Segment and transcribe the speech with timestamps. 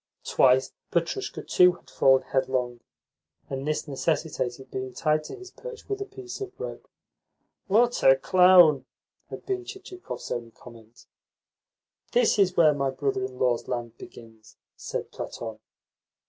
[0.25, 2.79] Twice Petrushka, too, had fallen headlong,
[3.51, 6.87] and this necessitated being tied to his perch with a piece of rope.
[7.67, 8.85] "What a clown!"
[9.29, 11.05] had been Chichikov's only comment.
[12.13, 15.59] "This is where my brother in law's land begins," said Platon.